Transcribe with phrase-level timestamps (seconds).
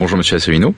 [0.00, 0.76] Bonjour Monsieur Asselineau.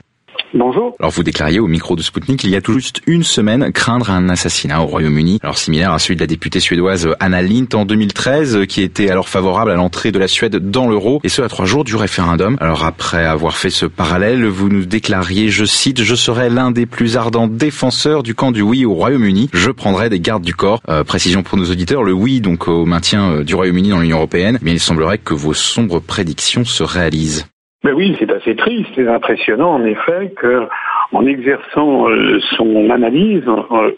[0.55, 0.95] Bonjour.
[0.99, 4.09] Alors vous déclariez au micro de Spoutnik il y a tout juste une semaine craindre
[4.09, 7.85] un assassinat au Royaume-Uni, alors similaire à celui de la députée suédoise Anna Lindh en
[7.85, 11.49] 2013, qui était alors favorable à l'entrée de la Suède dans l'euro, et ce à
[11.49, 12.57] trois jours du référendum.
[12.59, 16.87] Alors après avoir fait ce parallèle, vous nous déclariez, je cite, je serai l'un des
[16.87, 19.51] plus ardents défenseurs du camp du oui au Royaume-Uni.
[19.53, 20.81] Je prendrai des gardes du corps.
[20.89, 24.17] Euh, précision pour nos auditeurs, le oui donc au maintien euh, du Royaume-Uni dans l'Union
[24.17, 24.57] européenne.
[24.63, 27.45] Mais il semblerait que vos sombres prédictions se réalisent.
[27.83, 30.67] Mais oui, c'est assez triste et impressionnant en effet que
[31.13, 33.43] en exerçant euh, son analyse,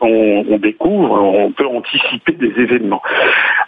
[0.02, 3.03] on, découvre, on peut anticiper des événements.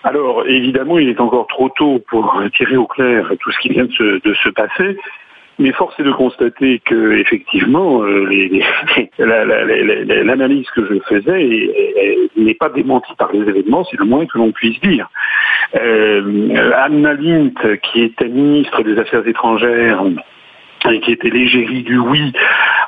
[0.04, 3.86] Alors évidemment, il est encore trop tôt pour tirer au clair tout ce qui vient
[3.86, 4.98] de se passer.
[5.58, 8.28] Mais force est de constater que effectivement, euh,
[9.20, 11.70] l'analyse que je faisais
[12.36, 15.10] n'est pas démentie par les événements, c'est le moins que l'on puisse dire.
[15.76, 20.04] Euh, Anna Lint, qui était ministre des Affaires étrangères
[20.92, 22.34] et qui était l'égérie du oui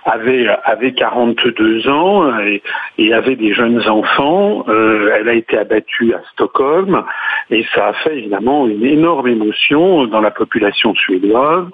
[0.07, 4.65] avait, avait 42 ans et, avait des jeunes enfants.
[4.67, 7.03] Euh, elle a été abattue à Stockholm
[7.49, 11.65] et ça a fait évidemment une énorme émotion dans la population suédoise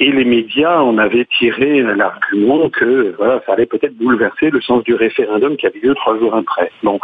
[0.00, 4.82] et les médias en avaient tiré l'argument que voilà, ça allait peut-être bouleverser le sens
[4.84, 6.70] du référendum qui avait lieu trois jours après.
[6.82, 6.98] Bon,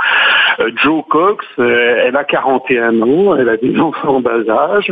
[0.60, 4.90] euh, Joe Cox, euh, elle a 41 ans, elle a des enfants en bas âge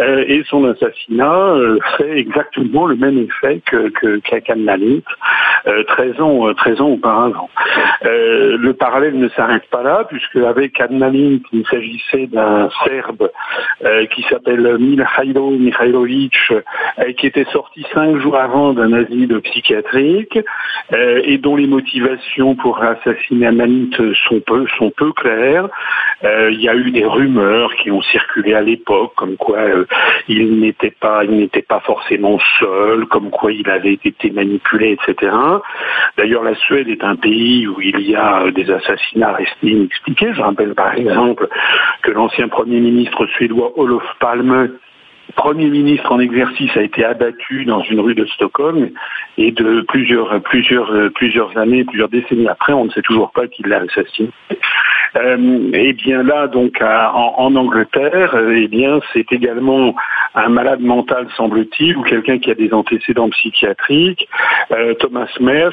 [0.00, 1.54] et son assassinat
[1.96, 4.20] fait exactement le même effet que, que,
[5.64, 7.50] 13 ans, 13 ans auparavant.
[8.04, 10.82] Euh, le parallèle ne s'arrête pas là, puisque avec
[11.52, 13.30] il s'agissait d'un Serbe
[13.84, 20.38] euh, qui s'appelle Mihailo Mihailovic, euh, qui était sorti cinq jours avant d'un asile psychiatrique
[20.90, 23.88] et dont les motivations pour assassiner Adnalin
[24.28, 25.68] sont peu, sont peu claires.
[26.22, 29.58] il y a eu des rumeurs qui ont circulé à l'époque, comme quoi
[30.28, 35.30] il n'était pas, il n'était pas forcément seul, comme quoi il avait été manipulé, etc.
[36.16, 40.32] D'ailleurs, la Suède est un pays où il y a euh, des assassinats restés inexpliqués.
[40.34, 41.48] Je rappelle par exemple
[42.02, 44.70] que l'ancien Premier ministre suédois Olof Palme
[45.36, 48.90] Premier ministre en exercice a été abattu dans une rue de Stockholm
[49.36, 53.46] et de plusieurs, plusieurs, euh, plusieurs années, plusieurs décennies après, on ne sait toujours pas
[53.46, 54.30] qui l'a assassiné.
[55.16, 59.94] Euh, et bien là, donc en, Angleterre, eh bien c'est également
[60.34, 64.28] un malade mental, semble-t-il, ou quelqu'un qui a des antécédents psychiatriques,
[64.70, 65.70] euh, Thomas euh,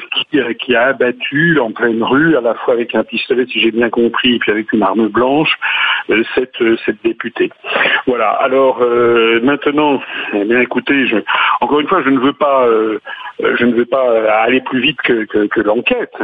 [0.58, 3.90] qui, a abattu en pleine rue, à la fois avec un pistolet, si j'ai bien
[3.90, 5.52] compris, et puis avec une arme blanche,
[6.10, 6.56] euh, cette,
[7.04, 7.50] députée.
[8.06, 8.30] Voilà.
[8.30, 8.80] Alors
[9.42, 10.00] maintenant,
[10.32, 11.06] eh bien écoutez,
[11.60, 12.66] encore une fois, je ne veux pas,
[13.40, 16.14] je ne veux pas aller plus vite que l'enquête.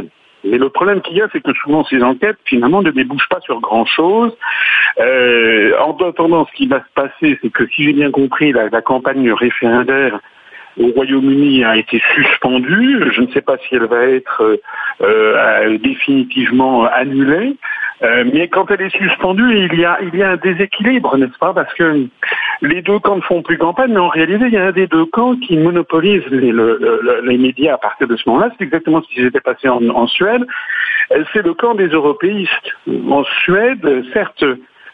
[0.44, 3.40] Mais le problème qu'il y a, c'est que souvent ces enquêtes, finalement, ne débouchent pas
[3.40, 4.36] sur grand-chose.
[5.00, 8.68] Euh, en attendant, ce qui va se passer, c'est que si j'ai bien compris, la,
[8.82, 10.18] campagne référendaire
[10.78, 12.98] au Royaume-Uni a été suspendue.
[13.12, 14.56] Je ne sais pas si elle va être euh,
[15.02, 17.56] euh définitivement annulée.
[18.02, 21.52] Euh, mais quand elle est suspendue, il y a, un déséquilibre, n'est-ce pas?
[21.54, 22.06] Parce que
[22.60, 24.88] les deux camps ne font plus campagne, mais en réalité, il y a un des
[24.88, 28.50] deux camps qui monopolise les, médias à partir de ce moment-là.
[28.58, 30.44] C'est exactement ce qui s'était passé en, Suède.
[31.12, 32.76] Euh, c'est le camp des européistes.
[33.08, 34.44] En Suède, certes,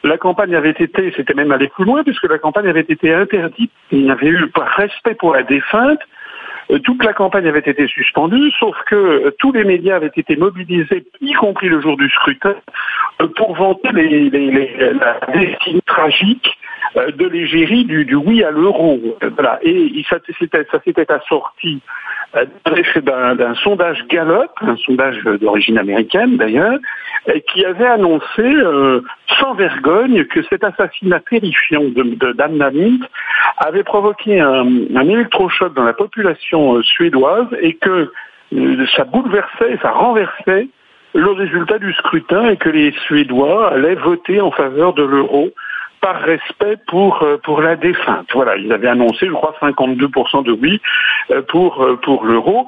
[0.05, 3.73] la campagne avait été, c'était même allé plus loin, puisque la campagne avait été interdite.
[3.91, 6.01] Il n'y avait eu pas respect pour la défunte.
[6.71, 10.37] Euh, toute la campagne avait été suspendue, sauf que euh, tous les médias avaient été
[10.37, 12.55] mobilisés, y compris le jour du scrutin,
[13.23, 16.59] euh, pour vanter la destinée tragique
[16.95, 18.99] de l'égérie du, oui à l'euro.
[19.35, 19.59] Voilà.
[19.63, 21.81] Et ça s'était assorti
[22.35, 26.79] d'un sondage Gallup, un sondage d'origine américaine d'ailleurs,
[27.53, 28.43] qui avait annoncé
[29.39, 31.85] sans vergogne que cet assassinat terrifiant
[32.37, 32.99] d'Anna de,
[33.59, 38.11] avait provoqué un, électrochoc dans la population euh, suédoise et que
[38.55, 40.69] euh, ça bouleversait, ça renversait
[41.15, 45.51] le résultat du scrutin et que les Suédois allaient voter en faveur de l'euro
[46.01, 48.29] par respect pour euh, pour la défunte.
[48.33, 50.81] Voilà, ils avaient annoncé, je crois, 52% de oui
[51.49, 52.67] pour pour l'euro.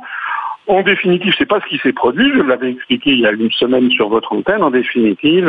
[0.67, 2.31] En définitive, c'est pas ce qui s'est produit.
[2.35, 4.63] Je l'avais expliqué il y a une semaine sur votre antenne.
[4.63, 5.49] En définitive,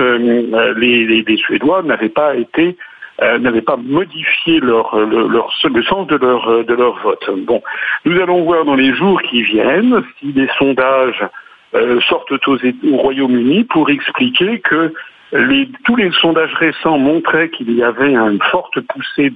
[0.77, 2.75] les, Suédois n'avaient pas été
[3.21, 7.29] n'avaient pas modifié leur, le sens de leur, de leur vote.
[7.45, 7.61] Bon,
[8.05, 11.23] nous allons voir dans les jours qui viennent si des sondages
[12.07, 14.93] sortent au, au Royaume-Uni pour expliquer que
[15.85, 19.31] tous les sondages récents montraient qu'il y avait une forte poussée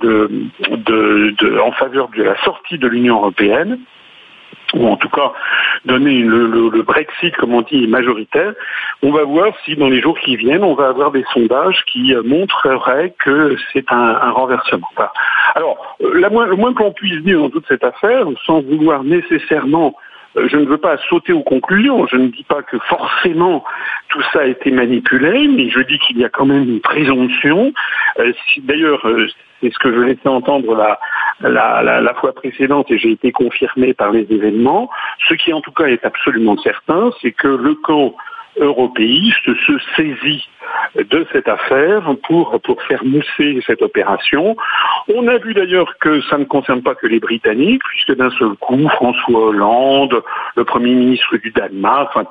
[1.64, 3.80] en faveur de la sortie de l'Union européenne.
[4.74, 5.32] Ou en tout cas
[5.86, 8.54] donner le, Brexit, comme on dit, majoritaire,
[9.02, 12.14] on va voir si dans les jours qui viennent, on va avoir des sondages qui
[12.14, 14.88] euh, montreraient que c'est un, renversement.
[15.56, 19.96] Alors, euh, le moins qu'on puisse dire dans toute cette affaire, sans vouloir nécessairement
[20.38, 22.08] euh, je ne veux pas sauter aux conclusions.
[22.08, 23.64] Je ne dis pas que forcément
[24.10, 27.74] tout ça a été manipulé, mais je dis qu'il y a quand même une présomption.
[28.58, 29.08] D'ailleurs,
[29.62, 30.76] c'est ce que je laissais entendre
[31.42, 34.90] la, fois précédente et j'ai été confirmé par les événements.
[35.28, 38.16] Ce qui en tout cas est absolument certain, c'est que le camp
[38.58, 40.48] européiste se saisit
[40.96, 44.56] de cette affaire pour, pour faire mousser cette opération.
[45.14, 48.56] On a vu d'ailleurs que ça ne concerne pas que les Britanniques, puisque d'un seul
[48.56, 50.22] coup, François Hollande,
[50.56, 52.26] le Premier ministre du Danemark, enfin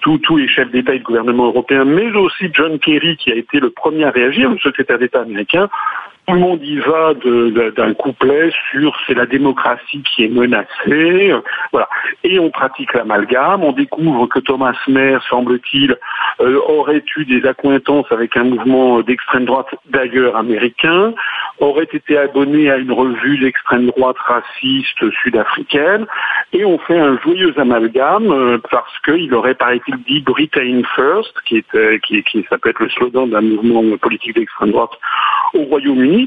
[0.00, 3.60] tous les chefs d'État et de gouvernement européens, mais aussi John Kerry, qui a été
[3.60, 5.68] le premier à réagir, le secrétaire d'État américain,
[6.28, 11.32] tout le monde y va d'un couplet sur c'est la démocratie qui est menacée,
[11.72, 11.88] voilà.
[12.22, 13.64] Et on pratique l'amalgame.
[13.64, 15.96] On découvre que Thomas Mayer, semble-t-il,
[16.40, 21.14] euh, aurait eu des accointances avec un mouvement d'extrême droite, d'ailleurs américain,
[21.60, 26.06] aurait été abonné à une revue d'extrême droite raciste sud-africaine,
[26.52, 31.56] et on fait un joyeux amalgame euh, parce qu'il aurait, paraît-il, dit Britain First, qui,
[31.56, 34.90] est, euh, qui ça peut être le slogan d'un mouvement politique d'extrême droite
[35.54, 36.17] au Royaume-Uni.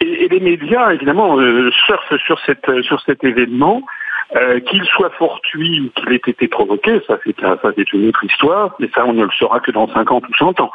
[0.00, 3.82] Et, les médias, évidemment, euh, surfent sur, cette, sur cet événement.
[4.34, 8.90] Euh, qu'il soit fortuit ou qu'il ait été provoqué, ça c'est une autre histoire, mais
[8.92, 10.72] ça on ne le saura que dans 50 ou 100 ans.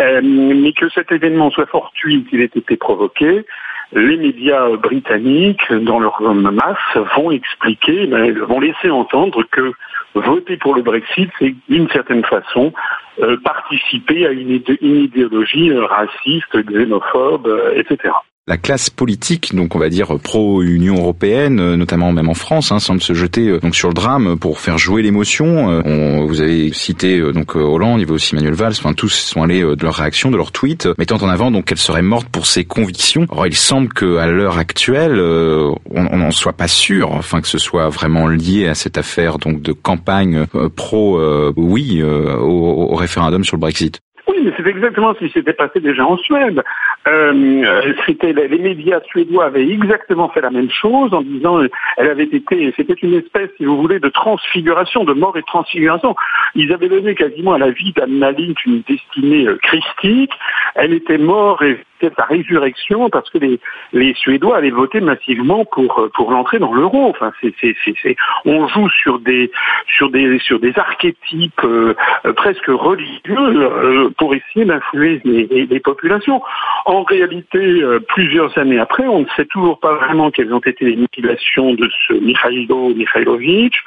[0.00, 3.44] Euh, mais que cet événement soit fortuit ou qu'il ait été provoqué,
[3.92, 9.72] les médias britanniques, dans leur masse, vont expliquer, ben, vont laisser entendre que
[10.20, 12.72] voter pour le Brexit, c'est d'une certaine façon
[13.20, 18.12] euh, participer à une, idéologie euh, raciste, xénophobe, euh, etc
[18.48, 23.02] la classe politique, donc on va dire pro-Union européenne, notamment même en France, hein, semble
[23.02, 25.82] se jeter donc sur le drame pour faire jouer l'émotion.
[26.26, 29.60] vous avez cité donc Hollande, il y avait aussi Manuel Valls, enfin tous sont allés
[29.60, 32.64] de leur réaction, de leur tweet, mettant en avant donc qu'elle serait morte pour ses
[32.64, 33.26] convictions.
[33.28, 37.58] Or il semble que à l'heure actuelle, on n'en soit pas sûr, enfin que ce
[37.58, 41.20] soit vraiment lié à cette affaire donc de campagne pro
[41.56, 44.00] oui au référendum sur le Brexit.
[44.42, 46.62] Mais c'est exactement ce qui s'était passé déjà en Suède.
[47.06, 52.10] Euh, c'était les médias suédois avaient exactement fait la même chose en disant euh, elle
[52.10, 56.16] avait été c'était une espèce si vous voulez de transfiguration de mort et transfiguration
[56.54, 58.32] ils avaient donné quasiment à la vie d'Anna
[58.66, 60.32] une destinée euh, christique
[60.74, 65.98] elle était morte et c'était sa résurrection parce que les, Suédois avaient voté massivement pour
[65.98, 67.08] euh, pour l'entrée dans l'euro.
[67.08, 69.50] Enfin, c'est c'est c'est on joue sur des
[69.86, 71.94] sur des sur des archétypes euh,
[72.36, 76.42] presque religieux pour essayer d'influer les, les, populations.
[76.86, 80.96] En réalité, plusieurs années après, on ne sait toujours pas vraiment quelles ont été les
[80.96, 83.82] motivations de ce Mikhailo Mikhailovitch.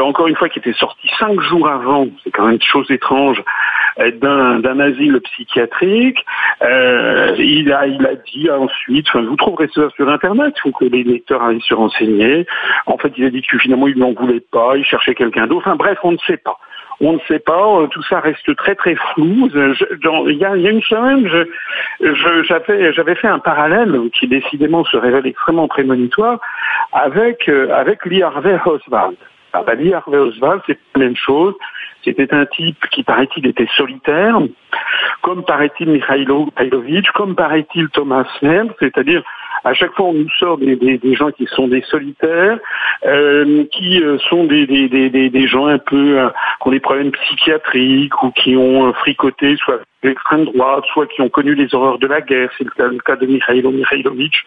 [0.00, 3.42] encore une fois, qui était sorti cinq jours avant, c'est quand même une chose étrange,
[3.98, 6.24] d'un asile psychiatrique.
[6.62, 10.72] Euh, il, a, il a dit ensuite, enfin, vous trouverez ça sur Internet, il faut
[10.72, 12.46] que les lecteurs aillent se renseigner.
[12.86, 15.66] En fait, il a dit que finalement, il n'en voulait pas, il cherchait quelqu'un d'autre.
[15.66, 16.58] Enfin bref, on ne sait pas.
[17.00, 19.48] On ne sait pas, euh, tout ça reste très très flou.
[19.54, 21.28] il, y a, y a une semaine,
[22.44, 26.40] j'avais j'avais fait un parallèle qui décidément se révèle extrêmement prémonitoire
[26.92, 29.16] avec euh, avec Lee Harvey Oswald.
[29.52, 31.54] Ah bah, Lee Harvey Oswald, c'est la même chose.
[32.08, 34.38] C'était un type qui, paraît-il, était solitaire,
[35.20, 36.48] comme paraît-il Mikhailo
[37.14, 39.22] comme paraît-il Thomas Mann, c'est-à-dire
[39.64, 42.58] à chaque fois on nous sort des, gens qui sont des solitaires,
[43.06, 46.28] euh, qui euh, sont des, gens un peu euh,
[46.60, 51.28] qui ont des problèmes psychiatriques ou qui ont fricoté soit l'extrême droite, soit qui ont
[51.28, 54.44] connu les horreurs de la guerre, c'est le, cas de Mikhailo Mikhailovitch,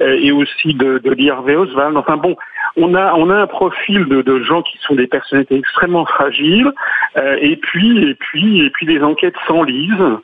[0.00, 1.96] et aussi de, de Lee Oswald.
[1.96, 2.36] Enfin bon,
[2.76, 6.72] on a on a un profil de, gens qui sont des personnalités extrêmement fragiles,
[7.16, 10.18] et puis et puis et puis des enquêtes s'enlisent.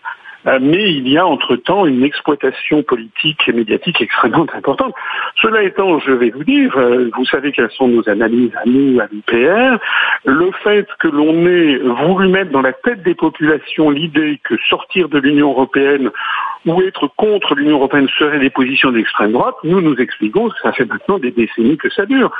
[0.46, 4.94] Euh, mais il y a entre-temps une exploitation politique et médiatique extrêmement importante.
[5.40, 9.00] Cela étant, je vais vous dire, euh, vous savez quelles sont nos analyses à nous,
[9.00, 9.78] à l'UPR,
[10.24, 15.08] le fait que l'on ait voulu mettre dans la tête des populations l'idée que sortir
[15.08, 16.10] de l'Union européenne
[16.66, 20.86] ou être contre l'Union européenne serait des positions d'extrême droite, nous nous expliquons, ça fait
[20.86, 22.30] maintenant des décennies que ça dure,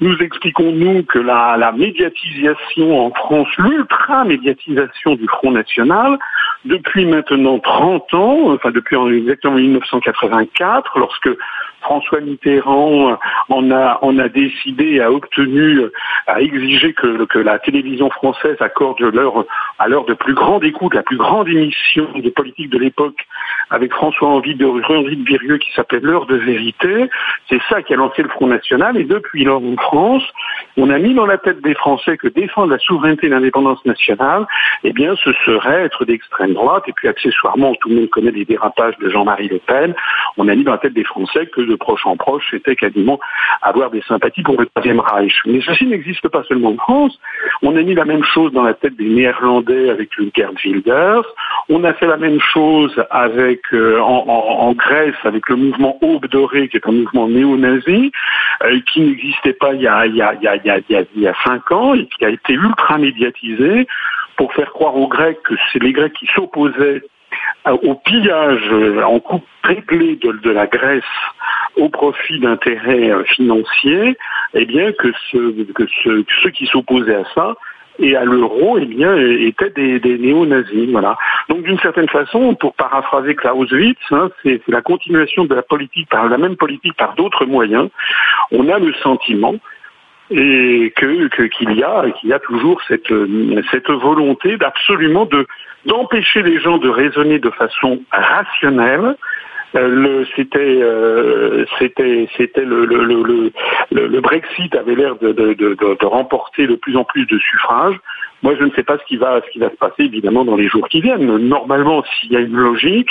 [0.00, 6.18] nous expliquons nous que la, la médiatisation en France, l'ultra-médiatisation du Front National,
[6.64, 11.30] depuis maintenant 30 ans, enfin depuis exactement 1984, lorsque
[11.82, 15.80] François Mitterrand en a, en a décidé, a obtenu,
[16.26, 19.44] a exigé que, la télévision française accorde l'heure,
[19.78, 23.26] à l'heure de plus grande écoute, la plus grande émission de politique de l'époque,
[23.70, 27.08] avec François-Henri de, Henri de Virieux qui s'appelait L'heure de vérité.
[27.48, 28.96] C'est ça qui a lancé le Front National.
[28.96, 30.24] Et depuis lors, en France,
[30.76, 34.46] on a mis dans la tête des Français que défendre la souveraineté et l'indépendance nationale,
[34.84, 36.84] eh bien, ce serait être d'extrême droite.
[36.88, 39.94] Et puis, accessoirement, tout le monde connaît les dérapages de Jean-Marie Le Pen.
[40.36, 43.18] On a mis dans la tête des Français que de proche en proche, c'était quasiment
[43.62, 45.34] avoir des sympathies pour le Troisième Reich.
[45.46, 47.18] Mais ceci n'existe pas seulement en France.
[47.62, 51.24] On a mis la même chose dans la tête des Néerlandais avec Gerd Wilders.
[51.68, 56.68] On a fait la même chose avec euh, en, Grèce avec le mouvement Aube Dorée,
[56.68, 58.12] qui est un mouvement néo-nazi,
[58.64, 63.86] euh, qui n'existait pas il y, a, cinq ans et qui a été ultra médiatisé
[64.36, 67.02] pour faire croire aux Grecs que c'est les Grecs qui s'opposaient
[67.66, 68.72] au pillage
[69.04, 71.04] en coupe triplée de, la Grèce
[71.76, 74.16] au profit d'intérêts euh, financiers,
[74.54, 77.54] eh bien que, ceux qui s'opposaient à ça
[77.98, 80.88] et à l'euro, eh bien, étaient des, néo-nazis.
[80.90, 81.16] Voilà.
[81.48, 86.28] Donc, d'une certaine façon, pour paraphraser Clausewitz, hein, c'est la continuation de la politique par
[86.28, 87.88] la même politique par d'autres moyens.
[88.50, 89.54] On a le sentiment
[90.30, 93.12] et que qu'il y a qu'il y a toujours cette
[93.70, 95.46] cette volonté d'absolument de
[95.84, 99.16] d'empêcher les gens de raisonner de façon rationnelle.
[103.90, 107.98] Le, Brexit avait l'air de, remporter de plus en plus de suffrages.
[108.42, 111.00] Moi, je ne sais pas ce qui va se passer évidemment dans les jours qui
[111.00, 111.36] viennent.
[111.38, 113.10] Normalement, s'il y a une logique,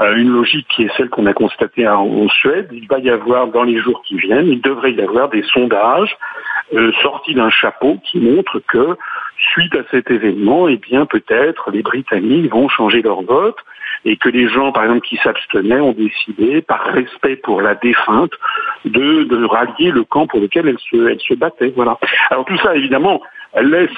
[0.00, 3.46] euh, une logique qui est celle qu'on a constatée en Suède, il va y avoir
[3.46, 6.16] dans les jours qui viennent, il devrait y avoir des sondages
[6.74, 8.96] euh, sorti d'un chapeau qui montre que
[9.52, 13.58] suite à cet événement, eh bien peut-être les Britanniques vont changer leur vote
[14.06, 18.32] et que les gens, par exemple, qui s'abstenaient ont décidé, par respect pour la défunte,
[18.84, 21.72] de, rallier le camp pour lequel elle se, battait.
[21.74, 21.98] Voilà.
[22.30, 23.20] Alors tout ça, évidemment,
[23.60, 23.90] laisse,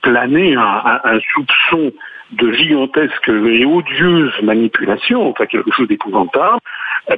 [0.00, 1.92] planer un, soupçon
[2.30, 6.58] de gigantesque et odieuse manipulation, enfin quelque chose d'épouvantable.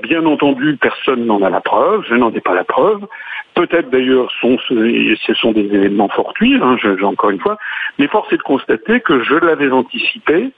[0.02, 3.07] Bien entendu, personne n'en a la preuve, je n'en ai pas la preuve.
[3.54, 7.59] Peut-être d'ailleurs ce sont des événements fortuits, hein, encore une fois,
[7.99, 10.50] mais force est de constater que je l'avais anticipé,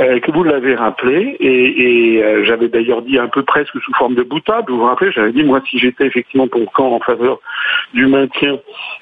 [0.00, 4.14] euh, que vous l'avez rappelé, et, euh, j'avais d'ailleurs dit un peu presque sous forme
[4.14, 7.00] de boutade, vous vous rappelez, j'avais dit, moi, si j'étais effectivement pour le camp en
[7.00, 7.38] faveur
[7.94, 8.58] du maintien,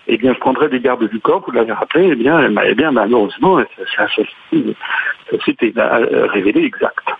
[0.06, 2.92] eh bien, je prendrais des gardes du corps, vous l'avez rappelé, eh bien, eh bien
[2.92, 3.60] malheureusement,
[3.96, 4.06] ça,
[4.54, 7.04] euh, révélé exact.